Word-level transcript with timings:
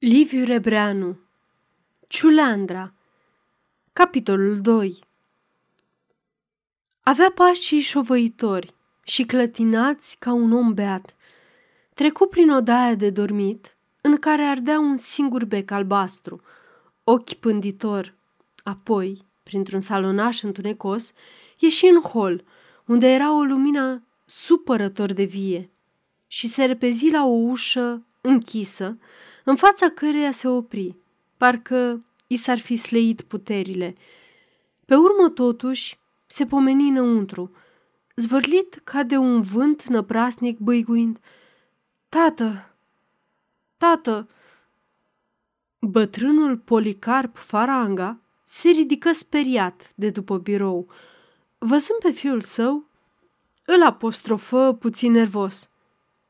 Liviu 0.00 0.44
Rebreanu 0.44 1.18
Ciuleandra 2.08 2.92
Capitolul 3.92 4.60
2 4.60 4.98
Avea 7.02 7.32
pașii 7.34 7.80
șovăitori 7.80 8.74
și 9.02 9.24
clătinați 9.24 10.16
ca 10.18 10.32
un 10.32 10.52
om 10.52 10.74
beat. 10.74 11.16
Trecu 11.94 12.26
prin 12.26 12.50
odaia 12.50 12.94
de 12.94 13.10
dormit, 13.10 13.76
în 14.00 14.16
care 14.16 14.42
ardea 14.42 14.78
un 14.78 14.96
singur 14.96 15.44
bec 15.44 15.70
albastru, 15.70 16.40
ochi 17.04 17.32
pânditor. 17.32 18.14
Apoi, 18.62 19.24
printr-un 19.42 19.80
salonaș 19.80 20.42
întunecos, 20.42 21.12
ieși 21.58 21.86
în 21.86 22.00
hol, 22.00 22.44
unde 22.84 23.06
era 23.06 23.32
o 23.36 23.42
lumină 23.42 24.02
supărător 24.24 25.12
de 25.12 25.24
vie, 25.24 25.70
și 26.26 26.48
se 26.48 26.64
repezi 26.64 27.10
la 27.10 27.24
o 27.24 27.32
ușă 27.32 28.02
închisă, 28.20 28.98
în 29.48 29.56
fața 29.56 29.90
căreia 29.90 30.30
se 30.30 30.48
opri, 30.48 30.96
parcă 31.36 32.04
i 32.26 32.36
s-ar 32.36 32.58
fi 32.58 32.76
sleit 32.76 33.22
puterile. 33.22 33.94
Pe 34.84 34.94
urmă, 34.94 35.28
totuși, 35.28 35.98
se 36.26 36.46
pomeni 36.46 36.88
înăuntru, 36.88 37.50
zvârlit 38.14 38.80
ca 38.84 39.02
de 39.02 39.16
un 39.16 39.40
vânt 39.42 39.82
năprasnic 39.82 40.58
băiguind. 40.58 41.18
Tată! 42.08 42.74
Tată! 43.76 44.28
Bătrânul 45.78 46.56
Policarp 46.58 47.36
Faranga 47.36 48.18
se 48.42 48.68
ridică 48.68 49.12
speriat 49.12 49.92
de 49.94 50.10
după 50.10 50.38
birou. 50.38 50.88
Văzând 51.58 51.98
pe 52.02 52.10
fiul 52.10 52.40
său, 52.40 52.88
îl 53.64 53.82
apostrofă 53.82 54.76
puțin 54.80 55.12
nervos. 55.12 55.68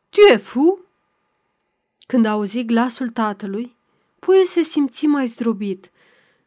Tu 0.08 0.20
e 0.20 0.36
fu? 0.36 0.87
Când 2.08 2.24
auzi 2.24 2.64
glasul 2.64 3.08
tatălui, 3.08 3.76
puiul 4.18 4.44
se 4.44 4.62
simți 4.62 5.06
mai 5.06 5.26
zdrobit. 5.26 5.90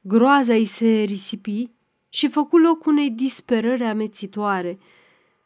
Groaza 0.02 0.54
îi 0.54 0.66
se 0.66 0.86
risipi 0.86 1.70
și 2.10 2.28
făcu 2.28 2.58
loc 2.58 2.86
unei 2.86 3.10
disperări 3.10 3.84
amețitoare. 3.84 4.80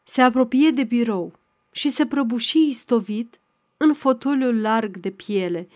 Se 0.02 0.22
apropie 0.22 0.70
de 0.70 0.84
birou 0.84 1.32
și 1.70 1.88
se 1.88 2.06
prăbuși 2.06 2.66
istovit 2.66 3.40
în 3.76 3.92
fotoliul 3.92 4.60
larg 4.60 4.96
de 4.96 5.10
piele. 5.10 5.68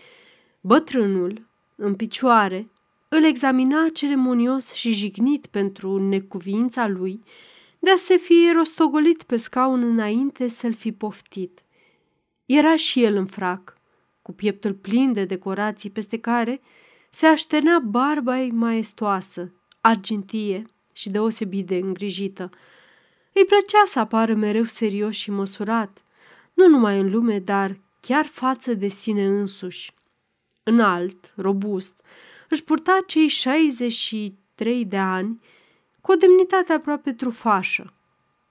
Bătrânul, 0.61 1.47
în 1.75 1.95
picioare, 1.95 2.69
îl 3.07 3.23
examina 3.23 3.89
ceremonios 3.93 4.73
și 4.73 4.93
jignit 4.93 5.45
pentru 5.45 6.07
necuvința 6.07 6.87
lui 6.87 7.23
de 7.79 7.91
a 7.91 7.95
se 7.95 8.17
fi 8.17 8.51
rostogolit 8.53 9.23
pe 9.23 9.35
scaun 9.35 9.83
înainte 9.83 10.47
să-l 10.47 10.73
fi 10.73 10.91
poftit. 10.91 11.63
Era 12.45 12.75
și 12.75 13.03
el 13.03 13.15
în 13.15 13.25
frac, 13.25 13.79
cu 14.21 14.31
pieptul 14.31 14.73
plin 14.73 15.13
de 15.13 15.25
decorații 15.25 15.89
peste 15.89 16.19
care 16.19 16.61
se 17.09 17.25
așternea 17.25 17.79
barba 17.79 18.39
ei 18.39 18.51
maestoasă, 18.51 19.51
argintie 19.81 20.65
și 20.93 21.09
deosebit 21.09 21.67
de 21.67 21.75
îngrijită. 21.75 22.49
Îi 23.33 23.45
plăcea 23.45 23.83
să 23.85 23.99
apară 23.99 24.33
mereu 24.33 24.63
serios 24.63 25.15
și 25.15 25.31
măsurat, 25.31 26.03
nu 26.53 26.67
numai 26.67 26.99
în 26.99 27.11
lume, 27.11 27.39
dar 27.39 27.79
chiar 27.99 28.25
față 28.25 28.73
de 28.73 28.87
sine 28.87 29.25
însuși. 29.25 29.93
Înalt, 30.63 31.33
robust, 31.35 32.01
își 32.49 32.63
purta 32.63 32.97
cei 33.07 33.27
63 33.27 34.85
de 34.85 34.97
ani 34.97 35.41
cu 36.01 36.11
o 36.11 36.15
demnitate 36.15 36.73
aproape 36.73 37.13
trufașă, 37.13 37.93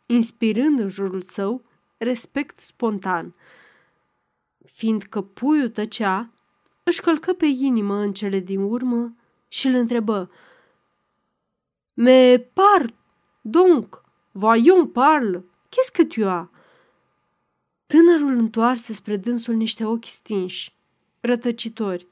inspirând 0.07 0.79
în 0.79 0.89
jurul 0.89 1.23
său 1.23 1.63
respect 1.99 2.61
spontan– 2.61 3.35
fiindcă 4.73 5.21
puiul 5.21 5.69
tăcea, 5.69 6.31
își 6.83 7.01
călcă 7.01 7.33
pe 7.33 7.47
inimă 7.47 7.97
în 7.97 8.13
cele 8.13 8.39
din 8.39 8.61
urmă 8.61 9.15
și 9.49 9.67
îl 9.67 9.75
întrebă. 9.75 10.31
Me 11.95 12.39
par, 12.39 12.95
donc, 13.41 14.05
voyons 14.33 14.89
parle, 14.93 15.45
qu'est-ce 15.69 15.93
que 15.93 16.05
tu 16.05 16.29
as? 16.29 16.49
Tânărul 17.87 18.37
întoarse 18.37 18.93
spre 18.93 19.17
dânsul 19.17 19.55
niște 19.55 19.85
ochi 19.85 20.05
stinși, 20.05 20.75
rătăcitori. 21.21 22.07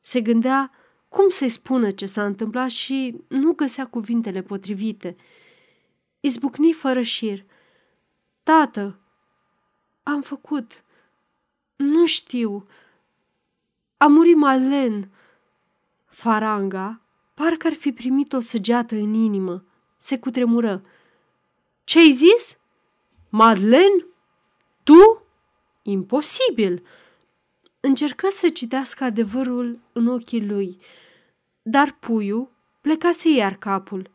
Se 0.00 0.20
gândea 0.20 0.70
cum 1.08 1.28
să-i 1.28 1.48
spună 1.48 1.90
ce 1.90 2.06
s-a 2.06 2.24
întâmplat 2.24 2.70
și 2.70 3.20
nu 3.28 3.52
găsea 3.52 3.86
cuvintele 3.86 4.42
potrivite. 4.42 5.16
Izbucni 6.20 6.72
fără 6.72 7.02
șir. 7.02 7.44
Tată, 8.42 8.98
am 10.02 10.22
făcut, 10.22 10.84
nu 11.80 12.06
știu. 12.06 12.66
A 13.96 14.06
murit 14.06 14.36
Malen. 14.36 15.10
Faranga 16.06 17.00
parcă 17.34 17.66
ar 17.66 17.72
fi 17.72 17.92
primit 17.92 18.32
o 18.32 18.40
săgeată 18.40 18.94
în 18.94 19.14
inimă. 19.14 19.64
Se 19.96 20.18
cutremură. 20.18 20.82
Ce-ai 21.84 22.10
zis? 22.10 22.58
Madlen? 23.28 24.06
Tu? 24.82 25.22
Imposibil! 25.82 26.86
Încercă 27.80 28.28
să 28.30 28.48
citească 28.48 29.04
adevărul 29.04 29.78
în 29.92 30.06
ochii 30.06 30.46
lui, 30.46 30.78
dar 31.62 31.96
puiul 32.00 32.50
plecase 32.80 33.28
iar 33.28 33.54
capul. 33.54 34.10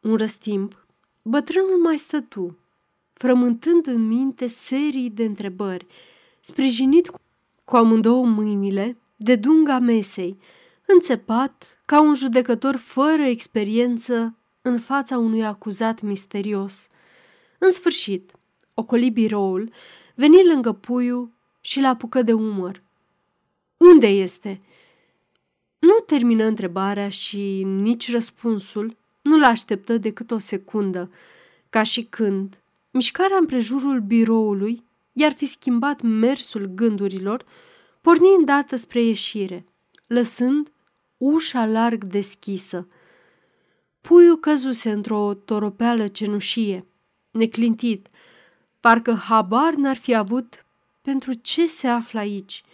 Un 0.00 0.16
răstimp, 0.16 0.86
bătrânul 1.22 1.78
mai 1.78 1.98
stătu, 1.98 2.58
frământând 3.12 3.86
în 3.86 4.06
minte 4.06 4.46
serii 4.46 5.10
de 5.10 5.24
întrebări– 5.24 5.86
sprijinit 6.46 7.10
cu 7.64 7.76
amândouă 7.76 8.26
mâinile 8.26 8.96
de 9.16 9.36
dunga 9.36 9.78
mesei, 9.78 10.38
înțepat 10.86 11.80
ca 11.84 12.00
un 12.00 12.14
judecător 12.14 12.76
fără 12.76 13.22
experiență 13.22 14.36
în 14.62 14.78
fața 14.78 15.18
unui 15.18 15.44
acuzat 15.44 16.00
misterios. 16.00 16.88
În 17.58 17.70
sfârșit, 17.70 18.32
ocoli 18.74 19.10
biroul, 19.10 19.72
veni 20.14 20.46
lângă 20.46 20.72
puiul 20.72 21.30
și 21.60 21.80
l 21.80 21.84
apucă 21.84 22.22
de 22.22 22.32
umăr. 22.32 22.82
Unde 23.76 24.06
este?" 24.06 24.60
Nu 25.78 25.98
termină 26.06 26.44
întrebarea 26.44 27.08
și 27.08 27.62
nici 27.62 28.10
răspunsul 28.10 28.96
nu 29.22 29.38
l-așteptă 29.38 29.98
decât 29.98 30.30
o 30.30 30.38
secundă, 30.38 31.10
ca 31.70 31.82
și 31.82 32.04
când 32.04 32.58
mișcarea 32.90 33.36
împrejurul 33.36 34.00
biroului 34.00 34.85
i-ar 35.18 35.32
fi 35.32 35.46
schimbat 35.46 36.00
mersul 36.00 36.64
gândurilor, 36.74 37.44
porni 38.00 38.34
îndată 38.38 38.76
spre 38.76 39.02
ieșire, 39.02 39.64
lăsând 40.06 40.72
ușa 41.16 41.66
larg 41.66 42.04
deschisă. 42.04 42.88
Puiul 44.00 44.38
căzuse 44.38 44.90
într-o 44.90 45.34
toropeală 45.34 46.06
cenușie, 46.06 46.86
neclintit, 47.30 48.06
parcă 48.80 49.14
habar 49.14 49.74
n-ar 49.74 49.96
fi 49.96 50.14
avut 50.14 50.64
pentru 51.02 51.32
ce 51.32 51.66
se 51.66 51.86
află 51.86 52.18
aici. 52.18 52.64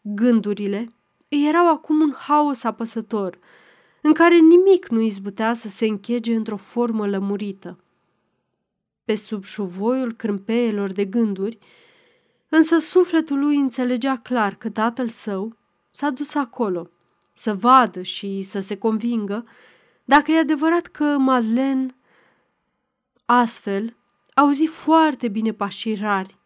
Gândurile 0.00 0.92
îi 1.28 1.46
erau 1.48 1.68
acum 1.68 2.00
un 2.00 2.12
haos 2.12 2.64
apăsător, 2.64 3.38
în 4.00 4.12
care 4.12 4.36
nimic 4.36 4.88
nu 4.88 5.00
izbutea 5.00 5.54
să 5.54 5.68
se 5.68 5.86
închege 5.86 6.34
într-o 6.34 6.56
formă 6.56 7.06
lămurită. 7.06 7.78
Pe 9.04 9.14
sub 9.14 9.44
șuvoiul 9.44 10.12
crâmpeelor 10.12 10.92
de 10.92 11.04
gânduri, 11.04 11.58
Însă 12.54 12.78
sufletul 12.78 13.38
lui 13.38 13.56
înțelegea 13.56 14.16
clar 14.16 14.54
că 14.54 14.70
tatăl 14.70 15.08
său 15.08 15.56
s-a 15.90 16.10
dus 16.10 16.34
acolo 16.34 16.90
să 17.32 17.54
vadă 17.54 18.02
și 18.02 18.42
să 18.42 18.58
se 18.58 18.76
convingă 18.76 19.46
dacă 20.04 20.32
e 20.32 20.38
adevărat 20.38 20.86
că 20.86 21.04
Madeleine 21.04 21.96
astfel 23.24 23.96
auzi 24.34 24.64
foarte 24.66 25.28
bine 25.28 25.52
pașii 25.52 25.94
rari, 25.94 26.38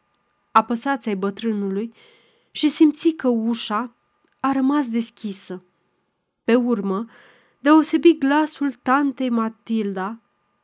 apăsați 0.53 1.09
ai 1.09 1.17
bătrânului 1.17 1.93
și 2.51 2.69
simți 2.69 3.09
că 3.09 3.29
ușa 3.29 3.95
a 4.41 4.53
rămas 4.53 4.89
deschisă. 4.89 5.65
Pe 6.45 6.55
urmă, 6.55 7.07
deosebi 7.59 8.19
glasul 8.19 8.73
tantei 8.73 9.31
Matilda, 9.31 10.19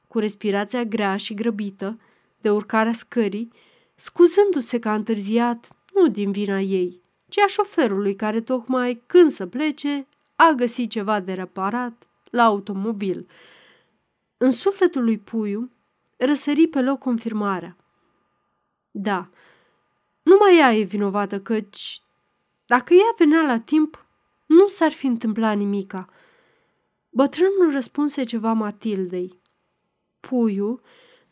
cu 0.08 0.18
respirația 0.18 0.84
grea 0.84 1.16
și 1.16 1.34
grăbită 1.34 2.00
de 2.40 2.50
urcarea 2.50 2.92
scării, 2.92 3.52
scuzându-se 4.02 4.78
că 4.78 4.88
a 4.88 4.94
întârziat 4.94 5.68
nu 5.94 6.08
din 6.08 6.32
vina 6.32 6.60
ei, 6.60 7.02
ci 7.28 7.38
a 7.38 7.46
șoferului 7.46 8.16
care 8.16 8.40
tocmai 8.40 9.02
când 9.06 9.30
să 9.30 9.46
plece 9.46 10.06
a 10.34 10.50
găsit 10.56 10.90
ceva 10.90 11.20
de 11.20 11.32
reparat 11.32 12.06
la 12.30 12.42
automobil. 12.42 13.28
În 14.36 14.50
sufletul 14.50 15.04
lui 15.04 15.18
Puiu 15.18 15.70
răsări 16.16 16.66
pe 16.66 16.80
loc 16.80 16.98
confirmarea. 16.98 17.76
Da, 18.90 19.28
numai 20.22 20.58
ea 20.58 20.74
e 20.74 20.82
vinovată 20.82 21.40
căci 21.40 22.02
dacă 22.66 22.94
ea 22.94 23.14
venea 23.18 23.42
la 23.42 23.60
timp, 23.60 24.06
nu 24.46 24.66
s-ar 24.66 24.92
fi 24.92 25.06
întâmplat 25.06 25.56
nimica. 25.56 26.08
Bătrânul 27.10 27.72
răspunse 27.72 28.24
ceva 28.24 28.52
Matildei. 28.52 29.40
Puiu 30.20 30.68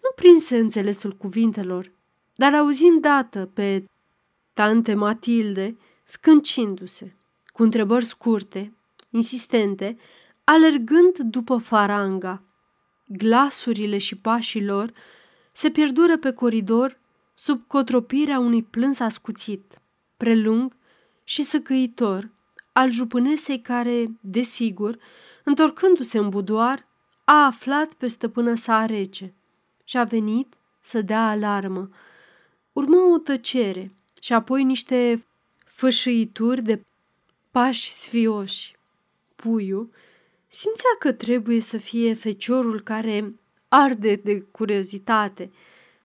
nu 0.03 0.11
prinse 0.15 0.59
înțelesul 0.59 1.13
cuvintelor 1.13 1.99
dar 2.41 2.55
auzind 2.55 3.01
dată 3.01 3.51
pe 3.55 3.85
tante 4.53 4.95
Matilde, 4.95 5.77
scâncindu-se, 6.05 7.17
cu 7.47 7.63
întrebări 7.63 8.05
scurte, 8.05 8.73
insistente, 9.11 9.97
alergând 10.45 11.19
după 11.19 11.57
faranga. 11.57 12.43
Glasurile 13.07 13.99
și 13.99 14.17
pașii 14.17 14.65
lor 14.65 14.93
se 15.53 15.71
pierdură 15.71 16.17
pe 16.17 16.33
coridor 16.33 16.99
sub 17.35 17.67
cotropirea 17.67 18.39
unui 18.39 18.63
plâns 18.63 18.99
ascuțit, 18.99 19.81
prelung 20.17 20.77
și 21.25 21.43
săcăitor, 21.43 22.31
al 22.73 22.91
jupânesei 22.91 23.61
care, 23.61 24.07
desigur, 24.21 24.99
întorcându-se 25.45 26.19
în 26.19 26.29
budoar, 26.29 26.87
a 27.25 27.45
aflat 27.45 27.93
pe 27.93 28.07
stăpână 28.07 28.55
sa 28.55 28.87
rece 28.87 29.35
și 29.85 29.97
a 29.97 30.05
venit 30.05 30.55
să 30.81 31.03
dea 31.03 31.29
alarmă. 31.29 31.91
Urmă 32.81 32.97
o 32.97 33.19
tăcere 33.19 33.93
și 34.21 34.33
apoi 34.33 34.65
niște 34.65 35.27
fășăituri 35.67 36.63
de 36.63 36.85
pași 37.51 37.93
sfioși. 37.93 38.77
Puiul 39.37 39.91
simțea 40.49 40.97
că 40.99 41.13
trebuie 41.13 41.61
să 41.61 41.77
fie 41.77 42.15
feciorul 42.15 42.81
care 42.81 43.35
arde 43.69 44.15
de 44.15 44.41
curiozitate. 44.41 45.51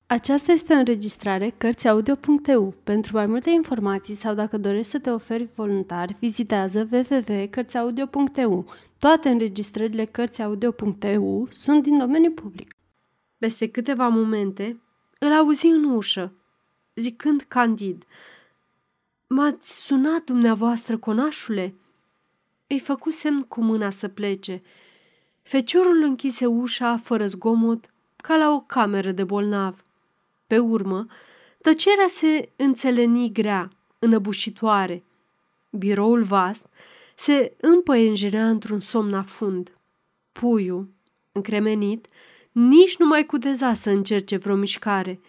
Aceasta 0.06 0.52
este 0.52 0.74
o 0.74 0.78
înregistrare 0.78 1.54
Cărțiaudio.eu. 1.58 2.74
Pentru 2.84 3.16
mai 3.16 3.26
multe 3.26 3.50
informații 3.50 4.16
sau 4.16 4.34
dacă 4.34 4.58
dorești 4.58 4.92
să 4.92 5.00
te 5.00 5.10
oferi 5.10 5.50
voluntar, 5.56 6.16
vizitează 6.20 6.90
www.cărțiaudio.eu. 6.92 8.66
Toate 8.98 9.30
înregistrările 9.30 10.06
Cărțiaudio.eu 10.06 11.48
sunt 11.52 11.84
din 11.84 11.98
domeniu 11.98 12.32
public. 12.32 12.76
Peste 13.38 13.68
câteva 13.70 14.08
momente, 14.08 14.80
îl 15.20 15.32
auzi 15.32 15.68
în 15.68 15.84
ușă, 15.84 16.34
zicând 16.96 17.46
candid, 17.48 18.06
M-ați 19.28 19.86
sunat 19.86 20.24
dumneavoastră, 20.24 20.98
conașule?" 20.98 21.74
Îi 22.68 22.80
făcu 22.80 23.10
semn 23.10 23.42
cu 23.42 23.62
mâna 23.62 23.90
să 23.90 24.08
plece. 24.08 24.62
Feciorul 25.42 26.04
închise 26.04 26.46
ușa 26.46 26.98
fără 26.98 27.26
zgomot, 27.26 27.90
ca 28.16 28.36
la 28.36 28.52
o 28.52 28.60
cameră 28.60 29.12
de 29.12 29.24
bolnav. 29.24 29.86
Pe 30.48 30.58
urmă, 30.58 31.06
tăcerea 31.62 32.08
se 32.10 32.50
înțeleni 32.56 33.32
grea, 33.32 33.72
înăbușitoare. 34.00 35.04
Biroul 35.70 36.24
vast 36.24 36.66
se 37.16 37.54
împăienjenea 37.60 38.50
într-un 38.50 38.80
somn 38.80 39.14
afund. 39.14 39.78
Puiul, 40.32 40.88
încremenit, 41.32 42.08
nici 42.52 42.98
nu 42.98 43.06
mai 43.06 43.26
cuteza 43.26 43.74
să 43.74 43.90
încerce 43.90 44.38
vreo 44.38 44.56
mișcare. 44.56 45.20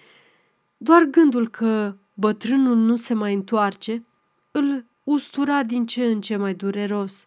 Doar 0.76 1.02
gândul 1.02 1.48
că 1.48 1.96
bătrânul 2.14 2.76
nu 2.76 2.96
se 2.96 3.14
mai 3.14 3.34
întoarce 3.34 4.04
îl 4.50 4.84
ustura 5.04 5.62
din 5.62 5.86
ce 5.86 6.04
în 6.04 6.20
ce 6.20 6.36
mai 6.36 6.54
dureros. 6.54 7.26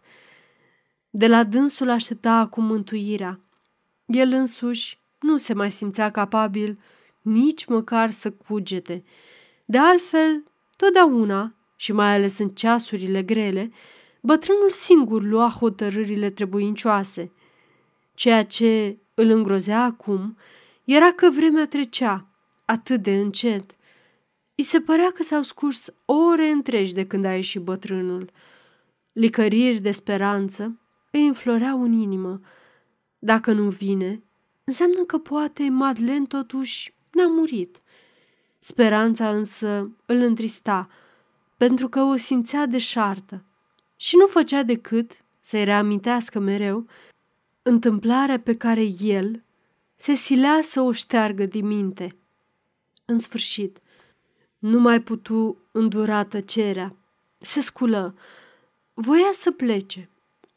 De 1.10 1.26
la 1.26 1.44
dânsul 1.44 1.90
aștepta 1.90 2.32
acum 2.32 2.64
mântuirea. 2.64 3.40
El 4.06 4.32
însuși 4.32 4.98
nu 5.20 5.36
se 5.36 5.54
mai 5.54 5.70
simțea 5.70 6.10
capabil 6.10 6.78
nici 7.22 7.64
măcar 7.64 8.10
să 8.10 8.30
cugete. 8.30 9.04
De 9.64 9.78
altfel, 9.78 10.44
totdeauna, 10.76 11.54
și 11.76 11.92
mai 11.92 12.14
ales 12.14 12.38
în 12.38 12.48
ceasurile 12.48 13.22
grele, 13.22 13.72
bătrânul 14.20 14.70
singur 14.70 15.22
lua 15.22 15.48
hotărârile 15.48 16.30
trebuincioase. 16.30 17.32
Ceea 18.14 18.42
ce 18.42 18.98
îl 19.14 19.30
îngrozea 19.30 19.82
acum 19.82 20.36
era 20.84 21.12
că 21.12 21.30
vremea 21.30 21.66
trecea 21.66 22.29
atât 22.70 23.02
de 23.02 23.14
încet. 23.14 23.76
I 24.54 24.62
se 24.62 24.80
părea 24.80 25.10
că 25.10 25.22
s-au 25.22 25.42
scurs 25.42 25.92
ore 26.04 26.48
întregi 26.48 26.94
de 26.94 27.06
când 27.06 27.24
a 27.24 27.34
ieșit 27.34 27.60
bătrânul. 27.60 28.30
Licăriri 29.12 29.78
de 29.78 29.90
speranță 29.90 30.80
îi 31.10 31.26
înfloreau 31.26 31.82
în 31.82 31.92
inimă. 31.92 32.40
Dacă 33.18 33.52
nu 33.52 33.68
vine, 33.68 34.22
înseamnă 34.64 35.02
că 35.02 35.18
poate 35.18 35.68
Madeleine 35.68 36.26
totuși 36.26 36.94
n-a 37.10 37.26
murit. 37.26 37.80
Speranța 38.58 39.30
însă 39.30 39.90
îl 40.06 40.16
întrista, 40.16 40.88
pentru 41.56 41.88
că 41.88 42.00
o 42.00 42.16
simțea 42.16 42.66
deșartă 42.66 43.44
și 43.96 44.16
nu 44.16 44.26
făcea 44.26 44.62
decât 44.62 45.10
să-i 45.40 45.64
reamintească 45.64 46.38
mereu 46.38 46.86
întâmplarea 47.62 48.40
pe 48.40 48.56
care 48.56 48.88
el 49.00 49.42
se 49.96 50.14
silea 50.14 50.58
să 50.62 50.80
o 50.80 50.92
șteargă 50.92 51.44
din 51.44 51.66
minte. 51.66 52.14
În 53.10 53.18
sfârșit, 53.18 53.80
nu 54.58 54.80
mai 54.80 55.00
putu 55.00 55.56
îndura 55.72 56.24
tăcerea. 56.24 56.96
Se 57.38 57.60
sculă. 57.60 58.14
Voia 58.94 59.30
să 59.32 59.50
plece, 59.50 60.08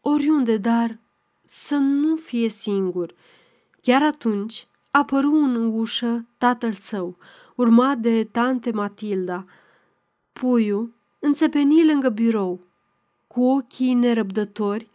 oriunde, 0.01 0.57
dar 0.57 0.99
să 1.43 1.75
nu 1.75 2.15
fie 2.15 2.49
singur. 2.49 3.13
Chiar 3.81 4.03
atunci 4.03 4.67
apăru 4.91 5.33
în 5.33 5.55
ușă 5.55 6.25
tatăl 6.37 6.73
său, 6.73 7.17
urmat 7.55 7.97
de 7.97 8.23
tante 8.23 8.71
Matilda. 8.71 9.45
Puiul 10.33 10.93
înțepeni 11.19 11.85
lângă 11.85 12.09
birou, 12.09 12.67
cu 13.27 13.43
ochii 13.43 13.93
nerăbdători, 13.93 14.89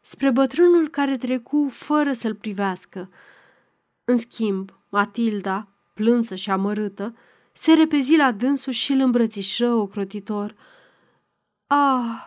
spre 0.00 0.30
bătrânul 0.30 0.88
care 0.88 1.16
trecu 1.16 1.68
fără 1.70 2.12
să-l 2.12 2.34
privească. 2.34 3.10
În 4.04 4.16
schimb, 4.16 4.72
Matilda, 4.88 5.68
plânsă 5.94 6.34
și 6.34 6.50
amărâtă, 6.50 7.16
se 7.52 7.72
repezi 7.72 8.16
la 8.16 8.32
dânsul 8.32 8.72
și 8.72 8.92
îl 8.92 9.00
îmbrățișă 9.00 9.72
ocrotitor. 9.72 10.54
Ah, 11.66 12.24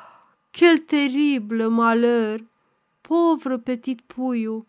quel 0.51 0.77
terrible 0.77 1.67
malheur! 1.67 2.43
Povră 3.01 3.57
petit 3.57 4.01
puiu! 4.01 4.67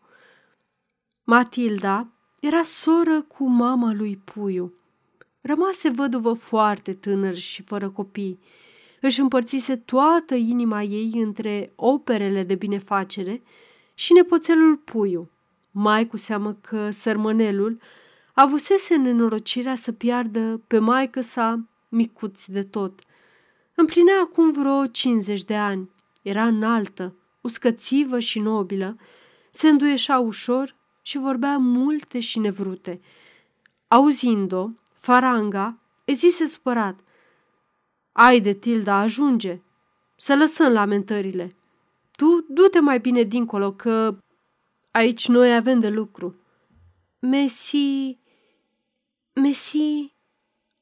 Matilda 1.24 2.06
era 2.40 2.62
soră 2.62 3.22
cu 3.22 3.48
mama 3.48 3.92
lui 3.92 4.16
Puiu. 4.16 4.72
Rămase 5.40 5.88
văduvă 5.88 6.32
foarte 6.32 6.92
tânăr 6.92 7.34
și 7.34 7.62
fără 7.62 7.90
copii. 7.90 8.38
Își 9.00 9.20
împărțise 9.20 9.76
toată 9.76 10.34
inima 10.34 10.82
ei 10.82 11.12
între 11.14 11.72
operele 11.74 12.42
de 12.42 12.54
binefacere 12.54 13.42
și 13.94 14.12
nepoțelul 14.12 14.76
Puiu, 14.76 15.30
mai 15.70 16.06
cu 16.06 16.16
seamă 16.16 16.52
că 16.52 16.90
sărmănelul 16.90 17.80
avusese 18.40 18.96
nenorocirea 18.96 19.74
să 19.74 19.92
piardă 19.92 20.60
pe 20.66 20.78
maică 20.78 21.20
sa 21.20 21.60
micuți 21.88 22.50
de 22.50 22.62
tot. 22.62 23.00
Împlinea 23.74 24.20
acum 24.20 24.52
vreo 24.52 24.86
50 24.86 25.44
de 25.44 25.56
ani. 25.56 25.90
Era 26.22 26.46
înaltă, 26.46 27.14
uscățivă 27.40 28.18
și 28.18 28.38
nobilă, 28.38 28.96
se 29.50 29.68
înduieșa 29.68 30.18
ușor 30.18 30.74
și 31.02 31.18
vorbea 31.18 31.56
multe 31.56 32.20
și 32.20 32.38
nevrute. 32.38 33.00
Auzind-o, 33.88 34.68
Faranga 34.94 35.78
îi 36.04 36.14
zise 36.14 36.46
supărat. 36.46 36.98
Ai 38.12 38.40
de 38.40 38.52
Tilda, 38.52 38.94
ajunge! 38.94 39.60
Să 40.16 40.36
lăsăm 40.36 40.72
lamentările. 40.72 41.54
Tu 42.16 42.44
du-te 42.48 42.80
mai 42.80 42.98
bine 42.98 43.22
dincolo, 43.22 43.72
că 43.72 44.16
aici 44.90 45.28
noi 45.28 45.54
avem 45.54 45.80
de 45.80 45.88
lucru. 45.88 46.34
Messi... 47.18 48.18
Messi... 49.38 50.14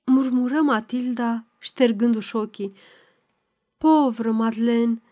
murmură 0.04 0.60
Matilda, 0.60 1.44
ștergându-și 1.58 2.36
ochii. 2.36 2.76
Povră, 3.76 4.30
Madeleine! 4.30 5.02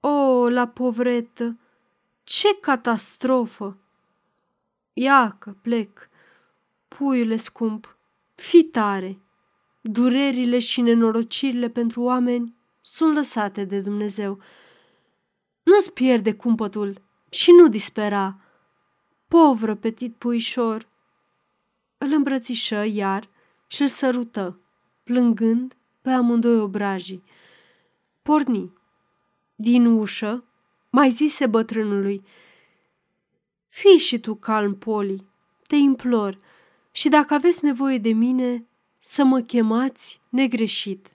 O, 0.00 0.48
la 0.48 0.68
povretă! 0.68 1.58
Ce 2.24 2.58
catastrofă! 2.60 3.78
Iacă, 4.92 5.56
plec. 5.62 6.08
Puiule 6.88 7.36
scump, 7.36 7.96
fi 8.34 8.64
tare. 8.64 9.18
Durerile 9.80 10.58
și 10.58 10.80
nenorocirile 10.80 11.68
pentru 11.68 12.02
oameni 12.02 12.54
sunt 12.80 13.14
lăsate 13.14 13.64
de 13.64 13.80
Dumnezeu. 13.80 14.38
Nu-ți 15.62 15.92
pierde 15.92 16.34
cumpătul 16.34 17.02
și 17.30 17.50
nu 17.50 17.68
dispera. 17.68 18.40
Povră 19.28 19.74
petit 19.74 20.14
puișor. 20.14 20.90
Îl 22.02 22.12
îmbrățișă 22.12 22.84
iar 22.84 23.28
și 23.66 23.80
îl 23.80 23.86
sărută, 23.86 24.58
plângând 25.02 25.76
pe 26.00 26.10
amândoi 26.10 26.58
obrajii. 26.58 27.22
Porni. 28.22 28.72
Din 29.54 29.86
ușă, 29.86 30.44
mai 30.90 31.10
zise 31.10 31.46
bătrânului, 31.46 32.24
Fii 33.68 33.98
și 33.98 34.18
tu 34.18 34.34
calm, 34.34 34.74
Poli, 34.74 35.26
te 35.66 35.76
implor, 35.76 36.38
și 36.92 37.08
dacă 37.08 37.34
aveți 37.34 37.64
nevoie 37.64 37.98
de 37.98 38.12
mine, 38.12 38.66
să 38.98 39.24
mă 39.24 39.40
chemați 39.40 40.20
negreșit. 40.28 41.10